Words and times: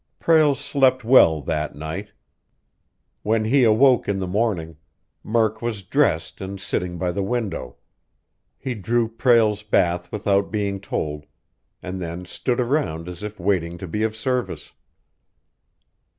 Prale 0.19 0.55
slept 0.55 1.03
well 1.03 1.43
that 1.43 1.75
night. 1.75 2.11
When 3.21 3.43
he 3.43 3.63
awoke 3.63 4.09
in 4.09 4.17
the 4.17 4.25
morning, 4.25 4.77
Murk 5.23 5.61
was 5.61 5.83
dressed 5.83 6.41
and 6.41 6.59
sitting 6.59 6.97
by 6.97 7.11
the 7.11 7.21
window. 7.21 7.75
He 8.57 8.73
drew 8.73 9.07
Prale's 9.07 9.61
bath 9.61 10.11
without 10.11 10.49
being 10.49 10.79
told, 10.79 11.27
and 11.83 12.01
then 12.01 12.25
stood 12.25 12.59
around 12.59 13.07
as 13.07 13.21
if 13.21 13.39
waiting 13.39 13.77
to 13.77 13.87
be 13.87 14.01
of 14.01 14.15
service. 14.15 14.71